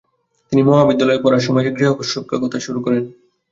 তিনি 0.51 0.61
মহাবিদ্যালয়ে 0.63 1.23
পড়ার 1.23 1.45
সময়ে 1.45 1.75
গৃহশিক্ষকতার 1.77 2.65
শুরু 2.65 2.79
করেন। 2.85 3.03